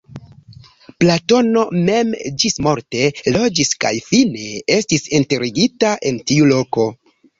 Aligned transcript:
Platono 1.01 1.65
mem 1.89 2.15
ĝismorte 2.43 3.11
loĝis 3.35 3.71
kaj 3.85 3.91
fine 4.07 4.49
estis 4.79 5.07
enterigita 5.19 5.93
en 6.11 6.19
tiu 6.33 6.49
loko. 6.55 6.89